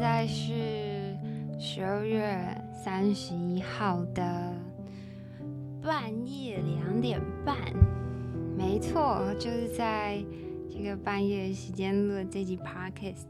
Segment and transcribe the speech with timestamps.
[0.00, 1.16] 现在是
[1.58, 4.54] 十二月三十一号的
[5.82, 7.56] 半夜两点半，
[8.56, 10.24] 没错，就是在
[10.70, 13.24] 这个半夜时间录的这集 podcast。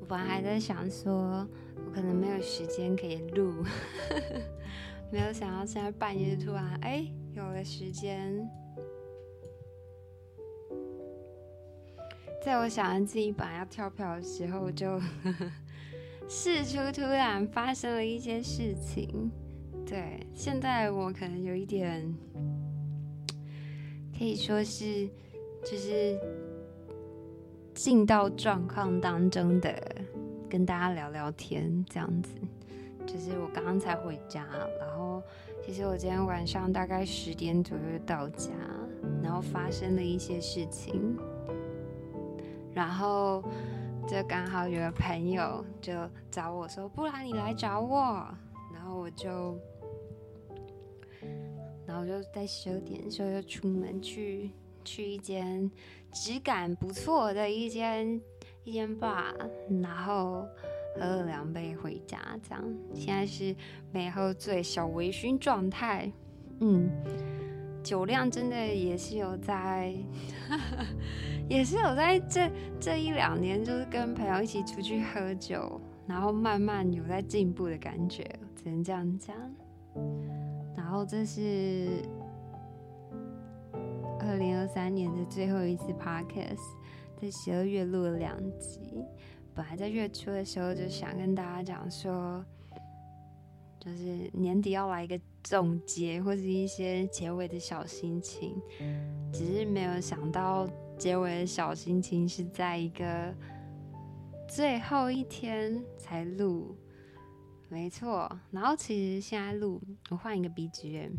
[0.00, 1.46] 我本来还在想说，
[1.86, 3.64] 我可能没有时间可以录，
[5.12, 8.44] 没有想到现在半夜突然哎有了时间。
[12.42, 15.52] 在我想着自己本来要跳票的时候，就呵呵
[16.32, 19.32] 事出突然发生了一些事情。
[19.84, 22.14] 对，现在我可能有一点，
[24.16, 25.08] 可以说是
[25.64, 26.16] 就是
[27.74, 29.74] 进到状况当中的，
[30.48, 32.30] 跟大家聊聊天这样子。
[33.04, 34.46] 就是我刚刚才回家，
[34.78, 35.20] 然后
[35.66, 38.52] 其实我今天晚上大概十点左右到家，
[39.20, 41.18] 然后发生了一些事情。
[42.72, 43.42] 然后
[44.08, 45.92] 就刚好有个朋友就
[46.30, 48.26] 找我说：“不然你来找我。”
[48.74, 49.56] 然后我就，
[51.86, 54.50] 然后我就在十二点的时候就出门去
[54.84, 55.70] 去一间
[56.12, 58.20] 质感不错的一间
[58.64, 59.32] 一间 bar，
[59.80, 60.44] 然后
[60.96, 63.54] 喝了两杯回家，这样现在是
[63.92, 66.10] 没喝醉，小微醺状态，
[66.60, 66.90] 嗯。
[67.82, 69.94] 酒量真的也是有在，
[71.48, 78.22] 也是有在这这一两年，就是跟朋友一起出去喝酒，然后慢慢有在进步的感觉，
[78.54, 79.34] 只能这样讲。
[80.76, 82.02] 然后这是
[84.20, 86.60] 二零二三年的最后一次 podcast，
[87.20, 89.04] 在十二月录了两集。
[89.54, 92.44] 本来在月初的时候就想跟大家讲说，
[93.78, 95.18] 就是年底要来一个。
[95.42, 98.60] 总结或是一些结尾的小心情，
[99.32, 100.68] 只是没有想到
[100.98, 103.34] 结尾的小心情是在一个
[104.48, 106.76] 最后一天才录，
[107.68, 108.30] 没错。
[108.50, 109.80] 然后其实现在录，
[110.10, 111.12] 我换一个 BGM，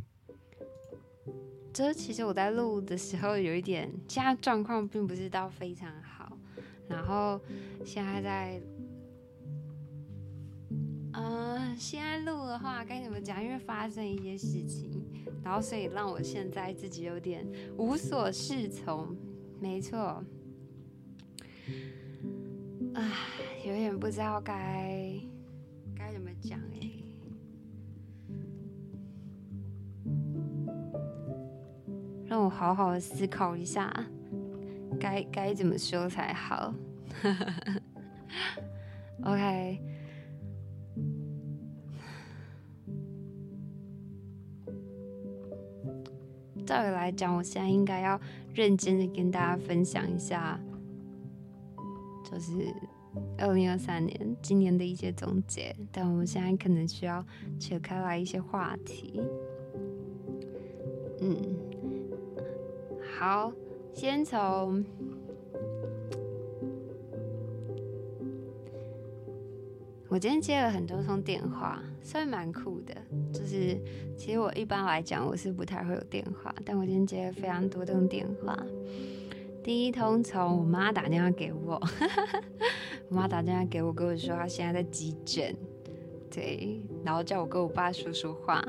[1.73, 6.37] 这其实我在录的时候有一点，现在状况并不是到非常好，
[6.87, 7.39] 然后
[7.83, 8.61] 现在在。
[11.33, 13.41] 嗯，现在录的话该怎么讲？
[13.41, 15.01] 因为发生一些事情，
[15.41, 17.47] 然后所以让我现在自己有点
[17.77, 19.15] 无所适从。
[19.61, 19.97] 没错，
[22.93, 23.11] 啊，
[23.65, 25.13] 有点不知道该
[25.95, 26.91] 该怎么讲哎，
[32.25, 33.89] 让我好好的思考一下，
[34.99, 36.73] 该该怎么说才好。
[39.23, 39.90] OK。
[46.71, 48.17] 照理来讲，我现在应该要
[48.53, 50.57] 认真的跟大家分享一下，
[52.23, 52.73] 就是
[53.37, 55.75] 二零二三年今年的一些总结。
[55.91, 57.25] 但我们现在可能需要
[57.59, 59.21] 扯开来一些话题。
[61.19, 61.57] 嗯，
[63.19, 63.51] 好，
[63.93, 64.85] 先从。
[70.07, 72.93] 我今天接了很多通电话，算蛮酷的。
[73.33, 73.79] 就是
[74.17, 78.57] 其实我一般来讲我是不太会有电话，但我今天接了非常多通电话。
[79.63, 81.79] 第一通从我妈打电话给我，
[83.09, 85.55] 我妈打电话给我，跟我说她现在在急诊，
[86.31, 88.63] 对，然后叫我跟我爸说说话，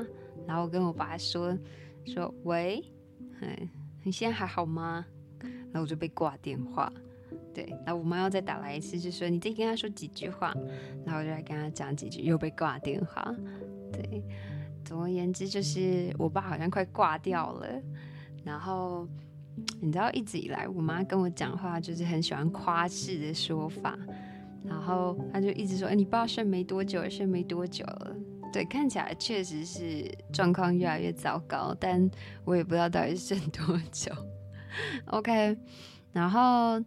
[0.45, 1.57] 然后我跟我爸说
[2.05, 2.83] 说喂，
[3.41, 3.67] 哎，
[4.03, 5.05] 你现在还好吗？
[5.41, 6.93] 然后我就被挂电话。
[7.53, 10.53] 对，那我妈要再打来一次，就说你再跟她说几句话，
[11.05, 13.23] 然后我就来跟她讲几句，又被挂电话。
[13.91, 14.23] 对，
[14.83, 17.67] 总而言之就是我爸好像快挂掉了。
[18.43, 19.07] 然后
[19.79, 23.95] 你知道一直以来我妈跟我讲话就是很喜欢夸饰的说法，
[24.65, 28.15] 然后她就一直说：“哎，你爸剩没多久，剩没多久了。”
[28.51, 32.09] 对，看起来确实是状况越来越糟糕，但
[32.45, 34.11] 我也不知道到底剩多久。
[35.05, 35.55] OK，
[36.11, 36.83] 然后。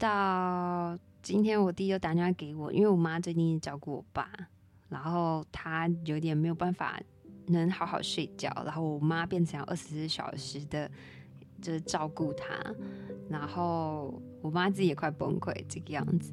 [0.00, 4.32] 到今天，我弟又打电话给我，因为我妈最近照顾我爸，
[4.88, 6.98] 然后他有点没有办法
[7.48, 10.90] 能好好睡觉，然后我妈变成二十四小时的，
[11.60, 12.54] 就是照顾他，
[13.28, 16.32] 然后我妈自己也快崩溃这个样子，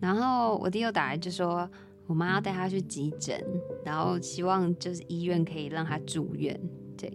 [0.00, 1.70] 然后我弟又打来就说，
[2.06, 3.38] 我妈要带他去急诊，
[3.84, 6.58] 然后希望就是医院可以让他住院，
[6.96, 7.12] 对。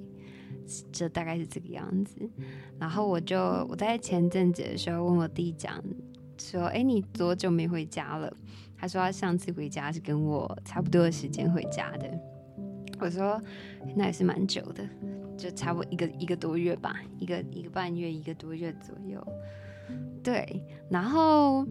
[0.91, 2.17] 这大概是这个样子，
[2.79, 3.37] 然后我就
[3.69, 5.83] 我在前阵子的时候问我弟讲
[6.37, 8.31] 说：“哎，你多久没回家了？”
[8.77, 12.19] 他说他上次回家是跟我差不多的时间回家的。
[12.99, 13.39] 我说
[13.95, 14.83] 那也是蛮久的，
[15.37, 19.25] 就差不多一个一个多月吧，一个一个半月，一个多月左右。
[20.23, 21.65] 对，然后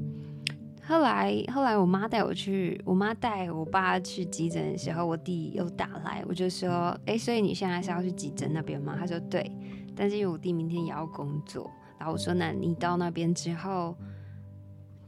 [0.91, 8.97] 后来后来我妈带我去，我妈带我爸去急诊的时候，我弟又打来，我就说，哎，所以你现在是要去急诊那边吗？
[8.99, 9.49] 他说对，
[9.95, 13.95] 但是因为我弟明天也要工作，然后我说，那你到那边之后，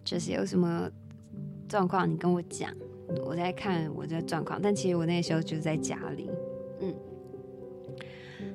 [0.04, 0.88] 就是有什么
[1.68, 2.70] 状况，你跟我讲，
[3.26, 4.60] 我在看我的状况。
[4.62, 6.30] 但其实我那个时候就是在家里，
[6.80, 6.94] 嗯。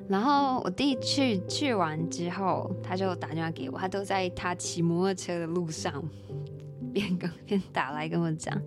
[0.08, 6.02] 然后我弟去去完之后，他就打电话给我，他都在他骑摩托车的路上，
[6.98, 8.60] 边跟边打来跟我讲，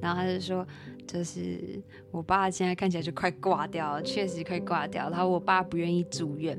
[0.00, 0.66] 然后他就说，
[1.06, 5.10] 就是我爸现在看起来就快挂掉了，确实快挂掉。
[5.10, 6.58] 然后我爸不愿意住院，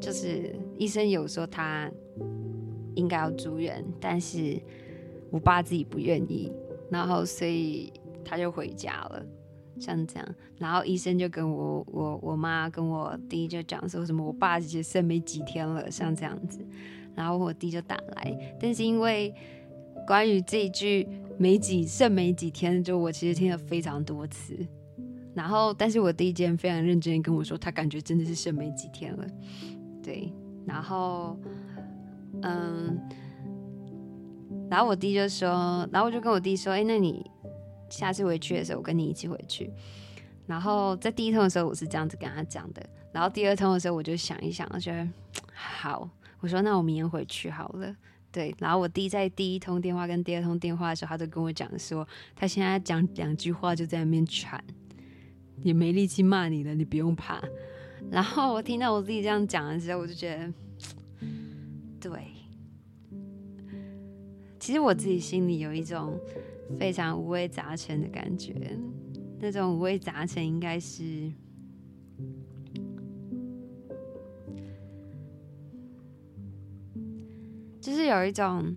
[0.00, 1.90] 就是医生有说他
[2.94, 4.60] 应该要住院，但是
[5.30, 6.52] 我爸自己不愿意，
[6.90, 7.92] 然后所以
[8.24, 9.24] 他就回家了。
[9.80, 16.64] 像这样，然后医生就跟我、我、我妈跟我弟就讲说什么，我爸其实剩没几天了，像这样子，
[17.16, 19.34] 然后我弟就打来，但是因为
[20.06, 21.06] 关于这一句
[21.38, 24.56] 没几剩没几天，就我其实听了非常多次，
[25.34, 29.26] 然后但是我弟今天非常认真的跟我说，他感觉真的是剩没几天了，
[30.02, 30.32] 对，
[30.66, 31.38] 然后
[32.42, 32.98] 嗯，
[34.70, 37.24] 然后我弟就说，然后我就跟我弟说，哎，那你。
[37.92, 39.70] 下次回去的时候，我跟你一起回去。
[40.46, 42.82] 然后在第一通的时候，我是这样子跟他讲的。
[43.12, 45.06] 然后第二通的时候，我就想一想，我觉得
[45.52, 46.08] 好，
[46.40, 47.94] 我说那我明天回去好了。
[48.32, 48.52] 对。
[48.58, 54.62] 然后我弟在第一通电话跟第二通电话的时候，他都跟我讲说，他现在讲两句话就在那边喘，
[55.58, 57.40] 也没力气骂你了，你不用怕。
[58.10, 60.52] 然后我听到我自己这样讲的时候，我就觉得，
[62.00, 62.10] 对。
[64.58, 66.18] 其实我自己心里有一种。
[66.78, 68.54] 非常五味杂陈的感觉，
[69.38, 71.30] 那种五味杂陈应该是，
[77.82, 78.74] 就是有一种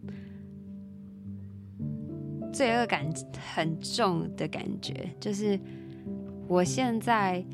[2.52, 3.06] 罪恶感
[3.54, 5.60] 很重的感觉，就是
[6.48, 7.46] 我现在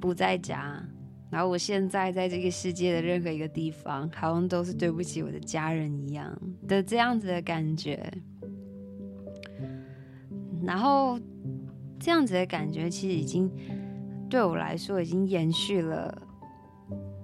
[0.00, 0.84] 不在家，
[1.30, 6.36] 然后我现在在这个世界的任何一个地方，好像都是对不起我的家人一样
[6.66, 8.12] 的这样子的感觉。
[10.64, 11.16] 然后
[12.00, 13.48] 这样子的感觉，其实已经
[14.28, 16.12] 对我来说已经延续了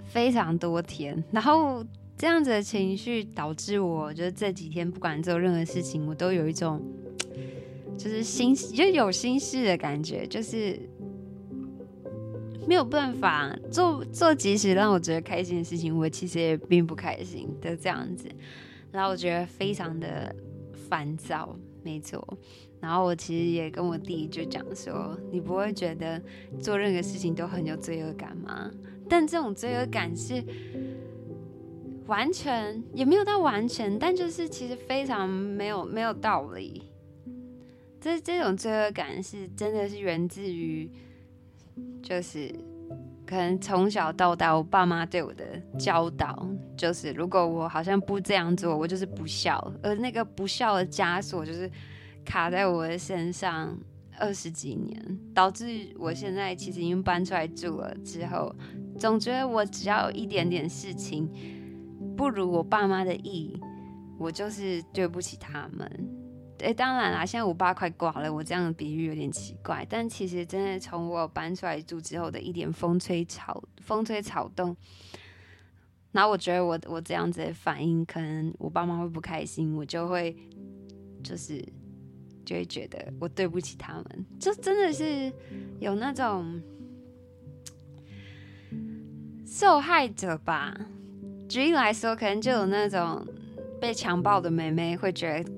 [0.05, 1.25] 非常多天。
[1.33, 1.85] 然后
[2.23, 6.81] 这样子的情绪导致我，就是这几天不管做任何事情，我都有一种
[7.99, 10.79] 就是心就有心事的感觉，就是
[12.65, 18.29] 没有办法做做即使让我觉得开心的事情，我其实也并不开心的这样子。
[18.93, 20.33] 然后我觉得非常的
[20.89, 22.25] 烦躁，没错。
[22.81, 26.23] 然后我其实也跟我弟就讲说，你不会觉得
[26.61, 28.71] 做任何事情都很有罪恶感吗？
[29.09, 30.41] 但这种罪恶感是
[32.13, 36.83] 完全也没有到完全，但就是其实非常没有没有道理。
[37.99, 40.91] 这这种罪恶感是真的是源自于，
[42.03, 42.55] 就是
[43.25, 51.71] 可能从小到大我爸妈对我的教导，就是如果我好像不这样做，我就是不孝，而那个不孝的枷锁就是。
[52.25, 53.77] 卡在我的身上
[54.17, 58.55] 二十几年，导致我现在其实已经搬出来住了之后，
[58.97, 61.29] 总觉得我只要有一点点事情
[62.17, 63.59] 不如我爸妈的意，
[64.19, 65.91] 我就是对不起他们。
[66.59, 74.77] 诶，当然啦，现在我爸快挂了，我这样的比喻有点奇怪，但其实真的从我搬出来住之后的一点风吹草风吹草动，
[76.13, 80.37] 那我觉得我我这样子的反应，可能我爸妈会不开心，我就会
[81.23, 81.65] 就是。
[82.45, 85.33] 就会觉得我对不起他们，就真的是
[85.79, 86.61] 有那种
[89.47, 90.77] 受害者吧。
[91.53, 93.23] 举例来说，可能就有那种
[93.79, 95.53] 被强暴的妹妹会觉得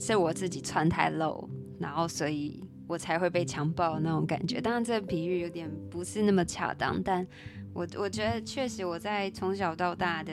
[0.00, 1.46] 是我自己穿太露，
[1.78, 4.62] 然后所以我才会被强暴那种感觉。
[4.62, 7.26] 当然，这个比喻有点不是那么恰当，但
[7.74, 10.32] 我我觉得确实我在从小到大的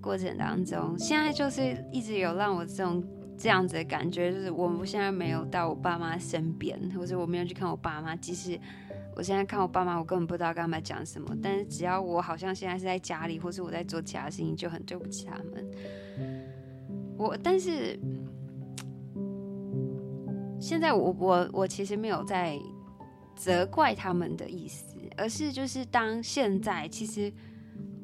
[0.00, 3.04] 过程当中，现在就是一直有让我这种。
[3.36, 8.14] 这样子的感觉就是，我现在没有到我爸妈身边，或者我没有去看我爸妈。
[8.14, 8.56] 即使
[9.16, 11.36] 我现在看我爸妈，我根本不知道跟他们讲什么。
[11.42, 15.70] 但是只要我好像现在是在家里，或是我在做其他事情，就很对不起他们。
[17.16, 17.98] 我但是
[20.60, 22.58] 现在我我我其实没有在
[23.36, 27.32] 责怪他们的意思，而是就是当现在其实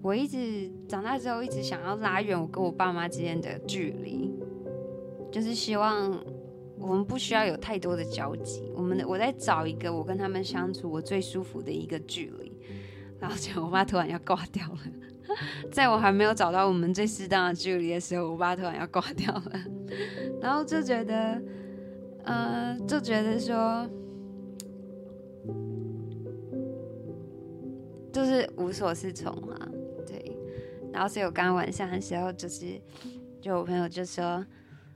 [0.03, 4.33] 我一直长大之后，一直想要拉远我跟我爸妈之间的距离。
[5.33, 6.13] 就是希望
[6.81, 8.73] 我们不需要有太多的交集。
[8.75, 12.51] 我们我在找一个我跟他们相处我最舒服的一个距离。
[13.21, 14.79] 然后结果我爸突然要挂掉了，
[15.71, 19.53] 在我还没有找到我们最适当的距离的时候，我爸突然要挂掉了，
[20.41, 21.43] 然后就觉得，
[22.25, 23.87] 呃，就觉得说，
[28.11, 29.55] 就是无所适从嘛，
[30.07, 30.35] 对。
[30.91, 32.81] 然后所以我刚刚晚上的时候，就是，
[33.39, 34.43] 就我朋友就说。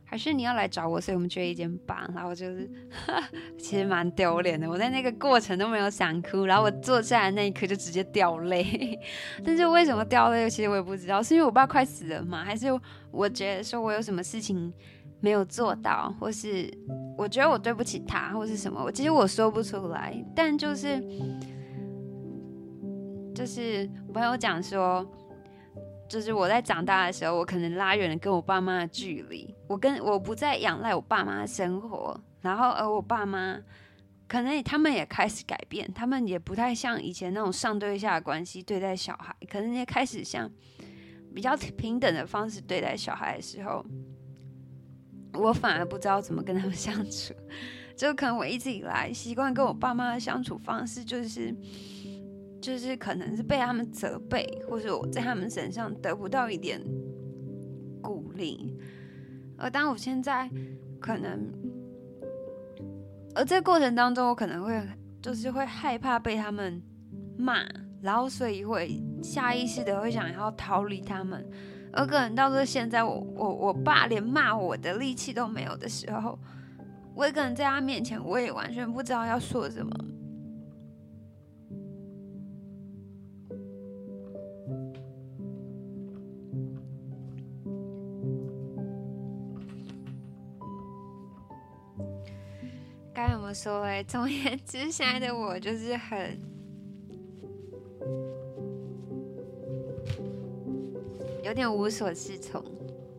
[0.06, 2.08] 还是你要来找我，所以我们去一间吧。
[2.14, 2.70] 然后就是，
[3.58, 4.68] 其实蛮丢脸的。
[4.68, 8.98] 我在那个过程都没有想哭，然后我坐下来那一刻就直接掉泪。
[9.44, 12.44] 但是为什么掉泪，其实我也不知道，是因为我爸快死了吗？
[12.44, 12.68] 还是
[13.10, 14.72] 我觉得说我有什么事情
[15.20, 16.72] 没有做到，或是
[17.18, 18.80] 我觉得我对不起他，或是什么？
[18.84, 20.14] 我其实我说不出来。
[20.36, 21.02] 但就是，
[23.34, 25.04] 就是我朋友讲说。
[26.14, 33.58] 就是我在长大的时候，我可能拉远了跟我爸妈的距离，我跟我不再仰赖我爸妈的生活，然后而我爸妈
[34.28, 40.48] 可能他们也开始改变，他们也不太像以前那种上对下的关系对待小孩，可能也开始像
[41.34, 43.84] 比较平等的方式对待小孩的时候，
[45.32, 47.34] 我反而不知道怎么跟他们 相处，
[47.96, 51.52] 就可能我一直以来习惯跟我爸妈的相处方式就是。
[52.64, 56.80] 就是可能是被他们责备，或者我在他们身上得不到一点
[58.00, 58.74] 鼓励，
[59.58, 60.50] 而当我现在
[60.98, 61.46] 可能，
[63.34, 64.82] 而这过程当中，我可能会
[65.20, 66.82] 就是会害怕被他们
[67.36, 67.66] 骂，
[68.00, 71.46] 然后所以会下意识的会想要逃离他们，
[71.92, 76.38] 而可能到了现在我，我我爸连骂我的力气都没有的时候，
[77.14, 79.92] 我也可能在他面前，我也完全不知道要说什么。
[93.26, 94.04] 该怎么说嘞？
[94.04, 96.38] 总而言之，现在的我就是很
[101.42, 102.62] 有点无所适从，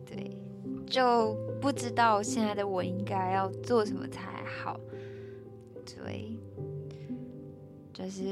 [0.04, 0.38] 对，
[0.86, 4.78] 就不知道现在的我应该要做什么才好，
[5.84, 6.38] 对，
[7.92, 8.22] 就是，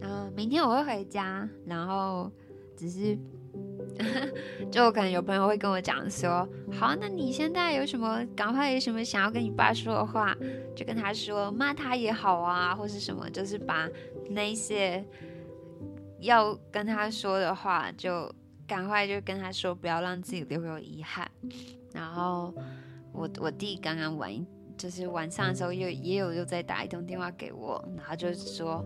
[0.00, 2.28] 嗯，明天我会回家，然后
[2.76, 3.16] 只是。
[4.70, 10.36] 就可能有朋友会跟我讲说，好，那你现在有什么，赶快有什么想要跟你爸说的话，
[10.76, 13.88] 就跟他说，骂他也好啊，或是什么，就是把
[14.30, 15.04] 那些
[16.20, 18.32] 要跟他说的话，就
[18.66, 21.28] 赶快就跟他说，不要让自己留有遗憾。
[21.92, 22.54] 然后
[23.12, 24.30] 我我弟刚刚晚，
[24.76, 28.84] 就是晚上的时候又也有又在打一通电话给我，然后就是说，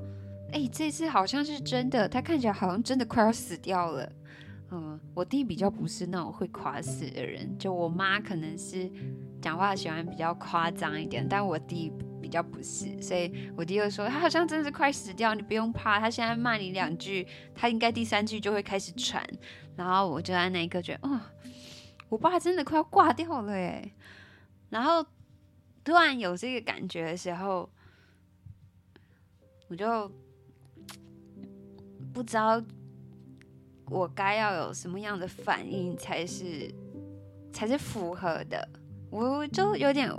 [0.52, 4.10] 哎，这次好像是真的，他看起来好像真的快要死掉了。
[4.74, 8.90] 嗯，我弟比较不是那种会夸死的人，就我妈可能是
[9.38, 19.22] 讲话喜欢比较夸张一点，但我弟比较不是，所以我弟就说他好像真的是快死掉，你不用怕，他现在骂你两句，他应该第三句就会开始喘，
[19.76, 21.20] 然后我就在那一刻觉得，哦，
[22.08, 23.92] 我爸真的快要挂掉了耶，
[24.70, 25.04] 然后
[25.84, 27.68] 突然有这个感觉的时候，
[29.68, 30.10] 我就
[32.14, 32.58] 不知道。
[33.92, 36.74] 我该要有什么样的反应才是
[37.52, 38.66] 才是符合的？
[39.10, 40.10] 我就有点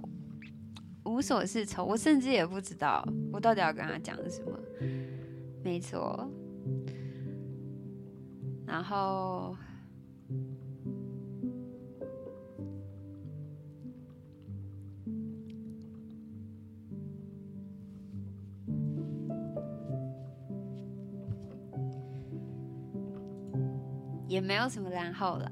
[1.05, 4.51] 无所适从，我甚至也不知道我到底要跟他讲什么。
[5.63, 6.29] 没错，
[8.67, 9.57] 然后
[24.33, 25.51] 也没有什么然后了，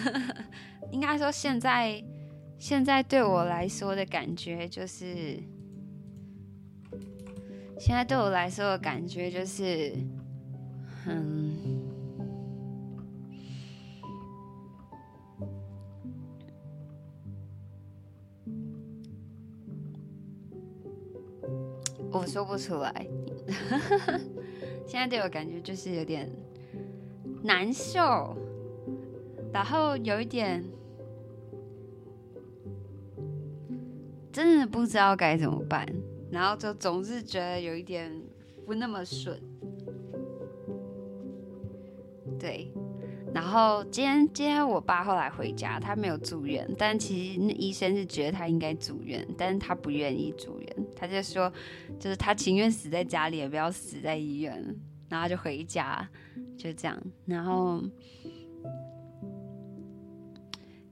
[0.92, 2.04] 应该说现在
[2.58, 5.42] 现在对我来说的感觉就是，
[7.80, 9.94] 现在对我来说的感觉就是，
[11.06, 11.80] 嗯，
[22.12, 23.06] 我说不出来，
[24.86, 26.30] 现在对我感觉就是有点。
[27.46, 28.36] 难受，
[29.52, 30.64] 然后有一点
[34.32, 35.86] 真的不知道该怎么办，
[36.28, 38.12] 然后就总是觉得有一点
[38.66, 39.40] 不那么顺。
[42.36, 42.72] 对，
[43.32, 51.50] 然后今天今天我爸后来回家，他没有住院，但其实那医生是觉得他应该住院，但是他不愿意住院，他就说，
[52.00, 54.76] 就是他情愿死在家里，也不要死在医院。
[55.08, 56.04] 然后就回家，
[56.56, 56.96] 就这样。
[57.26, 57.82] 然后，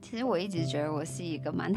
[0.01, 1.73] 其实我一直觉得我是一个蛮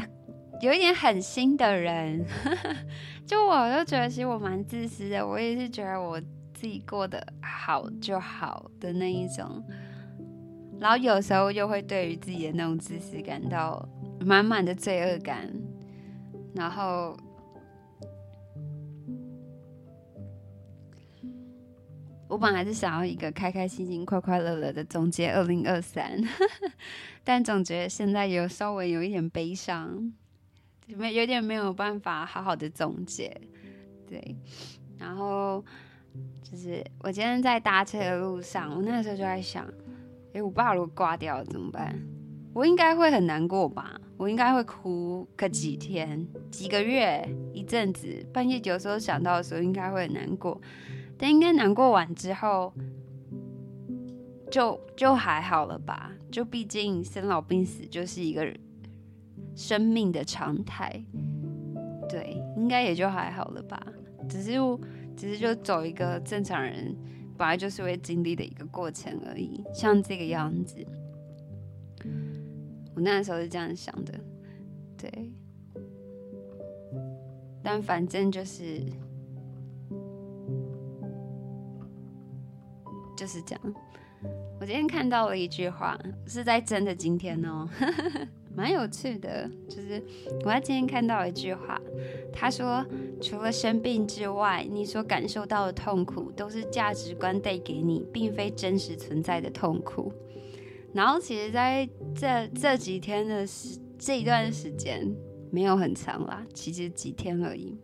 [0.61, 2.25] 有一点狠心的人，
[3.25, 5.25] 就我就觉得其实我蛮自私的。
[5.25, 6.19] 我也是觉得我
[6.53, 9.63] 自己过得好就好的那一种，
[10.79, 13.87] 然后有时候又会对于自己的那种自私感到
[14.19, 15.49] 满满的罪恶感，
[16.53, 17.15] 然后
[22.29, 26.23] 我本来是想要一个开开心心、快快乐乐的总结二零二三，
[27.23, 30.13] 但总觉得现在有稍微有一点悲伤，
[30.95, 33.35] 没有点没有办法好好的总结，
[34.07, 34.37] 对。
[34.99, 35.65] 然后
[36.43, 39.65] 就是我今天在搭车的路上，我那时候就在想，
[40.33, 41.99] 哎，我爸如果挂掉了怎么办？
[42.53, 43.99] 我应该会很难过吧？
[44.17, 50.61] 我应该会哭个几天、几个月、一阵子，半夜有时候想到的时候，应该会很难过。
[51.19, 52.73] 但应该难过完之后，
[54.49, 56.13] 就就还好了吧？
[56.31, 58.51] 就毕竟生老病死就是一个
[59.53, 61.03] 生命的常态，
[62.07, 63.85] 对，应该也就还好了吧？
[64.29, 64.51] 只是，
[65.17, 66.95] 只是就走一个正常人
[67.37, 70.85] 本来就是会经历的一个过程而已，像这个样子。
[72.95, 74.13] 我那时候是这样想的，
[74.97, 75.31] 对。
[77.61, 78.81] 但反正就是，
[83.19, 83.75] 就是这样。
[84.61, 87.67] 我今天看到了一句话，是在真的今天哦。
[88.55, 90.01] 蛮有趣的，就是
[90.43, 91.79] 我在今天看到一句话，
[92.33, 92.85] 他说
[93.21, 100.11] ：“除了生病之外，你所感受到的痛苦都是价值观带给你，并非真实存在的痛苦。”
[100.93, 105.09] 然后，其实在这这几天的时这一段时间
[105.51, 107.77] 没有很长啦，其实几天而已。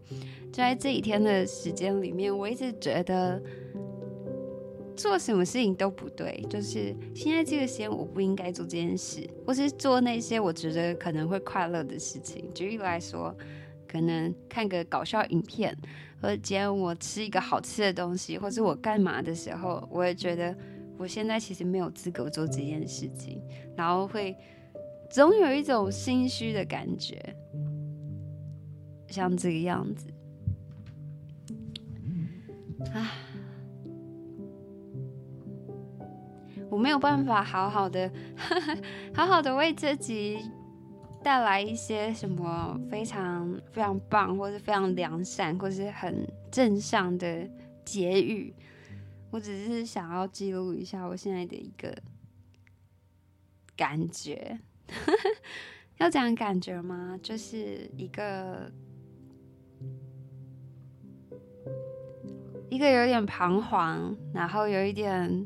[0.51, 3.41] 就在这几天的时间里面，我一直觉得。
[4.95, 12.49] 做什么事情都不对，就是现在这个时间我不应该做这件事，或是做那些我觉得可能会快乐的事情。
[12.53, 13.35] 举例来说，
[13.87, 15.77] 可能看个搞笑影片，
[16.21, 20.55] 或者今天我吃一个好吃的东西，或是我干嘛的时候，我也觉得
[20.97, 23.41] 我现在其实没有资格做这件事情，
[23.75, 24.35] 然后会
[25.11, 27.35] 总有一种心虚的感觉，
[29.09, 30.07] 像这个样子，
[32.93, 33.24] 啊。
[36.69, 38.11] 我没有办法好好的，
[39.13, 40.39] 好好的为自己
[41.23, 47.49] 带来一些什么非常非常棒，或是非常良善，或是很正向的
[47.85, 48.53] 结语。
[49.31, 51.95] 我只是想要记录一下我现在的一个
[53.75, 54.59] 感觉，
[55.97, 57.17] 要讲感觉吗？
[57.21, 58.71] 就是一个
[62.69, 65.45] 一个有点彷徨，然后有一点。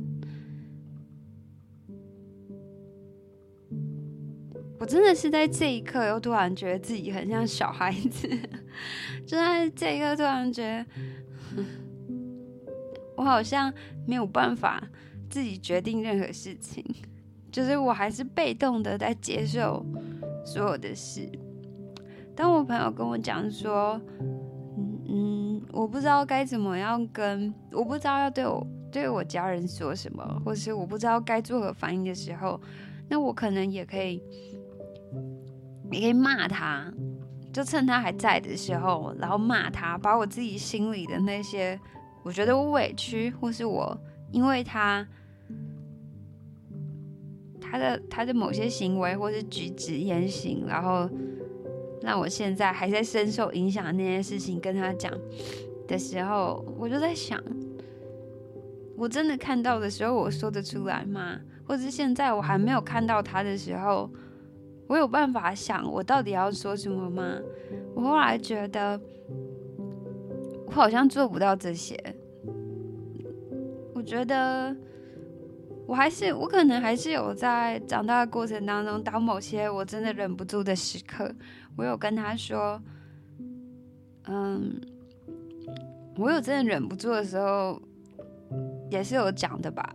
[4.79, 8.27] 我真的是在这一刻，又突然觉得自己很像小孩子。
[9.27, 11.63] 就在这一刻，突然觉得，
[13.17, 13.71] 我好像
[14.07, 14.81] 没有办法
[15.29, 16.83] 自己决定任何事情，
[17.51, 19.85] 就是我还是被动的在接受
[20.45, 21.29] 所有的事。
[22.33, 23.99] 当我朋友跟我讲说，
[24.77, 32.59] 嗯嗯，我不知道该怎么样跟，我不知道要对我对我家人说什么，或是我不知道该作何反应的时候，
[33.09, 34.23] 那我可能也可以。
[35.91, 36.85] 你可以骂他，
[37.51, 41.79] 就趁他还在的时候，然后骂他，把我自己心里的那些，
[42.23, 43.99] 我觉得我委屈，或是我
[44.31, 45.07] 因为他
[47.59, 51.09] 他的他的某些行为或是举止言行，然后
[52.03, 55.11] 让我现在还在深受影响的那些事情跟他讲
[55.87, 57.41] 的时候，我就在想，
[58.95, 61.39] 我真的看到的时候，我说得出来吗？
[61.65, 64.07] 或者是现在我还没有看到他的时候？
[64.89, 67.39] 我有办法想我到底要说什么吗？
[67.93, 68.99] 我后来觉得
[70.65, 71.95] 我好像做不到这些。
[73.93, 74.75] 我觉得
[75.85, 81.31] 我还是我可能还是有在长大的过程当中，当某些我真的忍不住的时刻，
[81.75, 82.81] 我有跟他说，
[84.25, 84.81] 嗯，
[86.17, 87.79] 我有真的忍不住的时候，
[88.89, 89.93] 也是有讲的吧，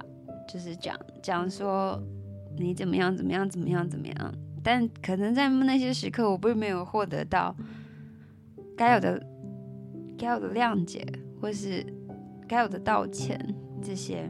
[0.48, 2.00] 就是讲讲说
[2.57, 4.35] 你怎么样怎么样怎么样怎么样。
[4.64, 7.55] 但可能在那些时刻，我并没有获得到
[8.74, 9.22] 该有的、
[10.18, 11.07] 该有的谅解，
[11.38, 11.85] 或是
[12.48, 13.38] 该有的道歉
[13.83, 14.27] 这些。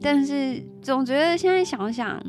[0.00, 2.24] 但是总觉得现在想想，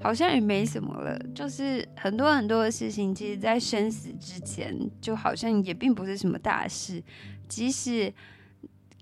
[0.00, 1.18] 好像也没什么了。
[1.34, 7.02] 就是很多很多的事情，其实，在生死之前，就好像也并不是什么大事。
[7.46, 8.10] 即使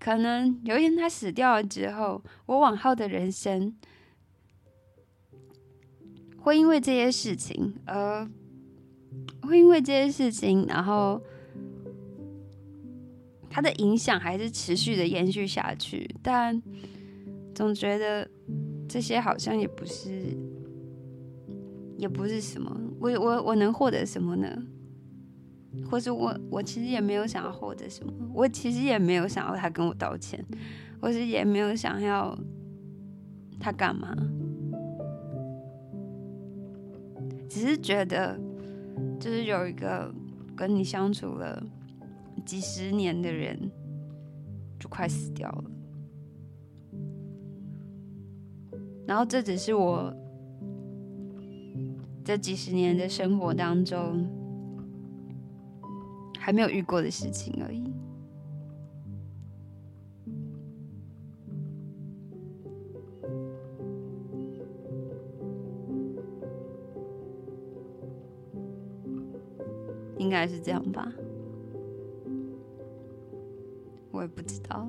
[0.01, 3.73] 可能有一天他死掉了之后，我往后的人生。
[6.47, 8.25] 会因为这些事情，呃，
[9.43, 11.21] 会因为这些事情，然后
[13.51, 16.63] 它的影响还是持续的延续下去，但
[17.53, 18.31] 总觉得
[18.89, 20.39] 这些好像也不是，
[21.99, 22.81] 也不是什么。
[23.01, 24.49] 我我我能获得什么呢？
[25.91, 30.47] 或是我我其实也没有想要获得什么，我其实也没有想要他跟我道歉，
[31.01, 32.39] 或是也没有想要
[33.59, 34.17] 他干嘛，
[37.49, 38.39] 只是觉得
[39.19, 40.13] 就是有一个
[40.57, 41.63] 跟你相处了
[42.45, 43.71] 几十年的人
[44.79, 45.65] 就快死掉了，
[49.07, 50.15] 然后这只是我
[52.25, 54.27] 这几十年的生活当中。
[56.39, 57.86] 还没有遇过的事情而已，
[70.47, 71.13] 该是这样吧，
[74.13, 74.89] 我也不知道。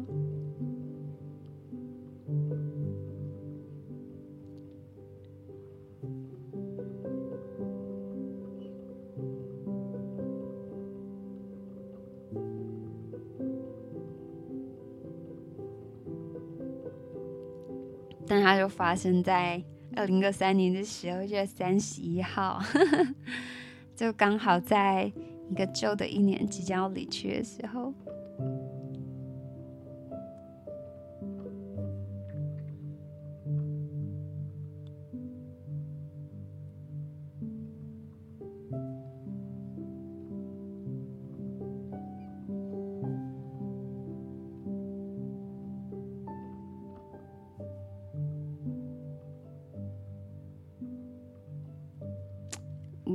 [18.29, 19.63] 但它就发生在
[19.95, 22.59] 二零二三年的十二月三十一号，
[23.95, 25.11] 就刚好在
[25.49, 27.93] 一个旧的一年即将要离去的时候。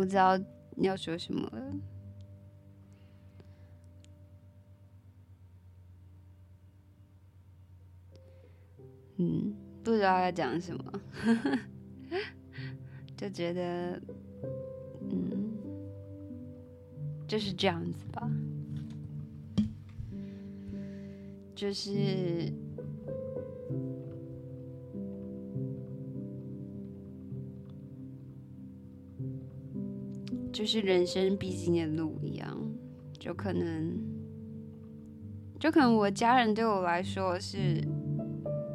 [0.03, 0.37] 不知道
[0.79, 1.49] 要说什么，
[10.03, 10.93] 不知道要讲什么，
[13.17, 14.03] 就觉得，
[15.09, 15.49] 嗯，
[17.29, 18.29] 就是这样子吧，
[21.55, 22.53] 就是。
[30.53, 32.59] 就是人生必经的路一样，
[33.21, 33.97] 就可能，
[35.61, 37.81] 就可能我家人对我来说是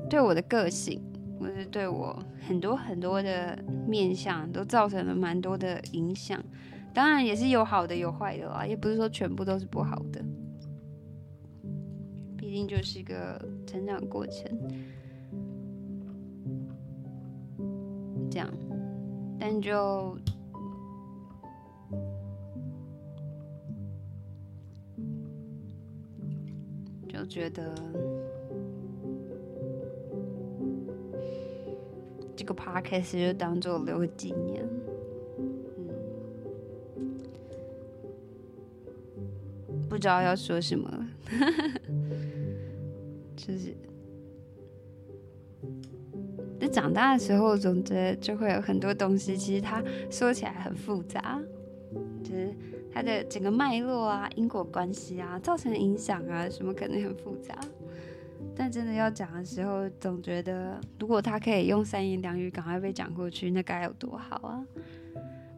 [0.09, 1.01] 对我的个性，
[1.39, 6.43] 或是对我很多很多的面相都造成了蛮多的影响。
[6.93, 10.23] 当然也是有好的有坏的啦，也不是说全部都是不好的。
[12.35, 14.45] 毕竟就是一个成长过程，
[18.31, 18.49] 这样，
[19.39, 20.17] 但就
[27.07, 27.25] 就。
[27.29, 27.75] 觉得
[32.37, 34.63] 这个 podcast 就当做留个纪念，
[35.37, 35.49] 嗯，
[39.89, 41.07] 不知道要说什么了，
[43.35, 43.75] 就是
[46.59, 51.41] 在长大的时候，总觉得就会有很多东西，其实它说起来很复杂，
[52.23, 52.53] 就是。
[52.89, 57.53] 它的整个脉络啊，因果关系啊，造成的影响啊，什么可能很复杂。
[58.59, 64.65] 但真的要讲的时候，总觉得如果他可以用三言两语赶快被讲过去，那该有多好啊！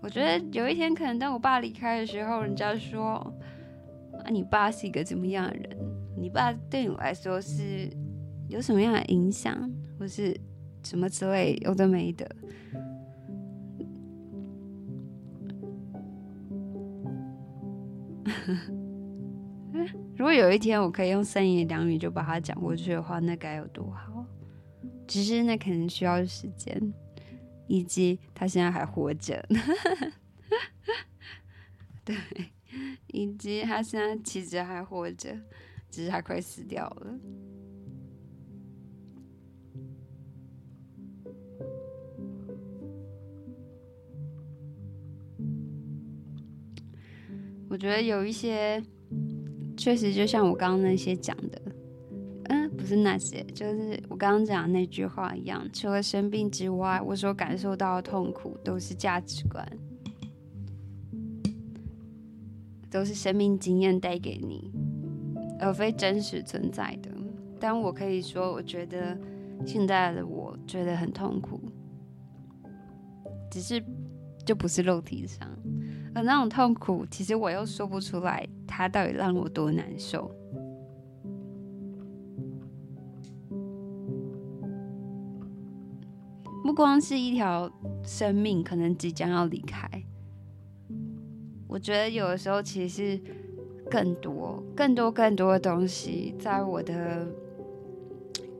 [0.01, 3.33] 我觉得有一天可能当我爸离开的时候，人家说
[4.23, 5.77] 啊，你爸是一个怎么样的人？
[6.17, 7.89] 你爸对你来说是
[8.49, 10.37] 有什么样的影响，或是
[10.83, 12.29] 什么之类有的没的。
[20.17, 24.25] 如果有一天我可以用三言两语就把它讲过去的话，那该有多好！
[25.07, 26.93] 只是那可能需要时间，
[27.67, 29.47] 以及他现在还活着，
[32.03, 32.15] 对，
[33.07, 35.39] 以及他现在其实还活着，
[35.89, 37.19] 只是他快死掉了。
[47.69, 48.83] 我觉得有一些，
[49.79, 51.61] 确实就像我刚刚那些讲的，
[52.49, 55.65] 嗯，不是那些，就是我刚刚讲的那句话一样。
[55.71, 59.65] 除了生病之外，我所感受到的痛苦都是价值观，
[62.91, 64.69] 都是生命经验带给你，
[65.61, 67.09] 而非真实存在的。
[67.57, 69.17] 但我可以说，我觉得
[69.65, 71.57] 现在的我觉得很痛苦，
[73.49, 73.81] 只是
[74.45, 75.49] 就不是肉体上。
[76.13, 80.31] 而那种痛苦，其实我又说不出来，它到底让我多难受。
[86.63, 87.71] 不光是一条
[88.03, 89.89] 生命可能即将要离开，
[91.67, 93.19] 我觉得有的时候其实
[93.89, 97.27] 更多、更多、更多的东西，在我的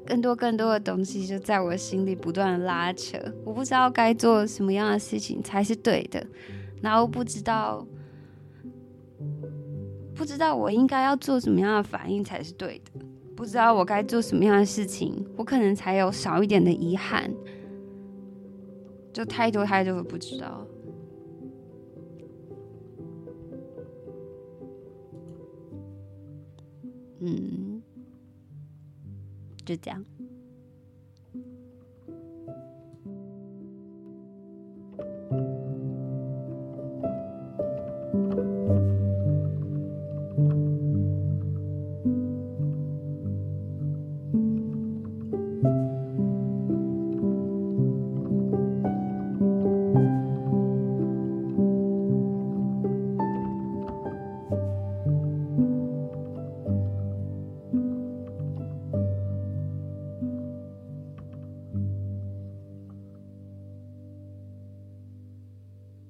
[0.05, 6.25] 更多、更多的东西就在我的心里不断拉扯，我不知道该做什么样的事情才是对的。
[6.81, 7.85] 然后不知道
[10.15, 17.33] 不知道我应该要做什么样的反应才是对的，不知道我该做什么样的事情，我可能才有少一点的遗憾，
[19.13, 20.65] 就太多太多的不知道，
[27.19, 27.81] 嗯。
[29.65, 30.03] 就这样。